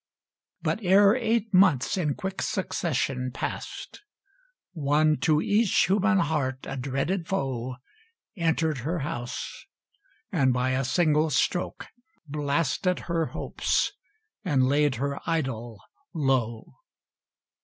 [0.63, 4.01] But ere eight months in quick succession passed,
[4.71, 7.75] One to each human heart a dreaded foe,
[8.35, 9.67] Entered her house,
[10.31, 11.85] and by a single stroke,
[12.25, 13.91] Blasted her hopes,
[14.43, 15.79] and laid her idol
[16.15, 16.77] low.